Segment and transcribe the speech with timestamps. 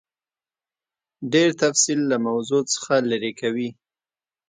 [1.33, 3.69] ډېر تفصیل له موضوع څخه لیرې کوي.